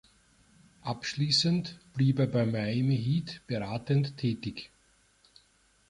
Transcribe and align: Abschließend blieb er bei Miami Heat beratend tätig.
Abschließend 0.81 1.79
blieb 1.93 2.17
er 2.17 2.25
bei 2.25 2.43
Miami 2.47 2.97
Heat 2.97 3.39
beratend 3.45 4.17
tätig. 4.17 4.71